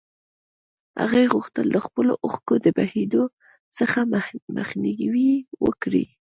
هغې 1.01 1.23
غوښتل 1.33 1.65
د 1.71 1.77
خپلو 1.85 2.13
اوښکو 2.25 2.53
د 2.65 2.67
بهېدو 2.77 3.23
څخه 3.77 3.99
مخنيوی 4.57 5.31
وکړي. 5.65 6.03